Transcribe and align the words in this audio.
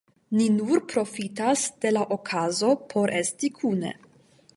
Ni 0.37 0.45
nur 0.53 0.79
profitas 0.93 1.65
de 1.85 1.91
la 1.97 2.05
okazo 2.15 2.71
por 2.95 3.15
esti 3.19 3.51
kune. 3.59 3.93